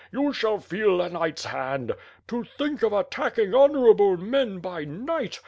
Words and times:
You 0.11 0.33
shall 0.33 0.59
feel 0.59 0.99
a 0.99 1.09
knight's 1.09 1.45
hand. 1.45 1.93
To 2.29 2.43
think 2.43 2.81
of 2.81 2.91
attacking 2.91 3.53
honorable 3.53 4.17
men 4.17 4.57
by 4.57 4.83
night! 4.83 5.39